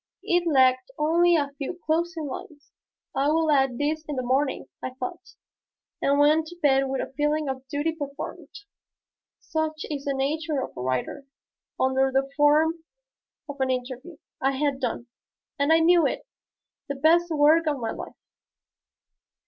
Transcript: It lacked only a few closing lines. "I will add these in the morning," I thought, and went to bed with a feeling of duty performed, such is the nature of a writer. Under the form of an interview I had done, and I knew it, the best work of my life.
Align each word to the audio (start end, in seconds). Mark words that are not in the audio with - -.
It 0.23 0.47
lacked 0.47 0.89
only 0.97 1.35
a 1.35 1.51
few 1.59 1.79
closing 1.85 2.25
lines. 2.25 2.71
"I 3.13 3.27
will 3.29 3.51
add 3.51 3.77
these 3.77 4.03
in 4.07 4.15
the 4.15 4.23
morning," 4.23 4.65
I 4.81 4.95
thought, 4.95 5.35
and 6.01 6.17
went 6.17 6.47
to 6.47 6.57
bed 6.59 6.89
with 6.89 7.01
a 7.01 7.13
feeling 7.13 7.47
of 7.47 7.67
duty 7.67 7.91
performed, 7.93 8.49
such 9.39 9.85
is 9.91 10.05
the 10.05 10.15
nature 10.15 10.59
of 10.63 10.75
a 10.75 10.81
writer. 10.81 11.27
Under 11.79 12.09
the 12.11 12.27
form 12.35 12.83
of 13.47 13.57
an 13.61 13.69
interview 13.69 14.17
I 14.41 14.53
had 14.53 14.79
done, 14.79 15.05
and 15.59 15.71
I 15.71 15.77
knew 15.77 16.07
it, 16.07 16.25
the 16.89 16.95
best 16.95 17.29
work 17.29 17.67
of 17.67 17.77
my 17.77 17.91
life. 17.91 18.17